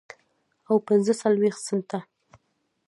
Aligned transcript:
او 0.69 0.75
پنځه 0.87 1.13
څلوېښت 1.21 1.61
سنټه 1.67 1.99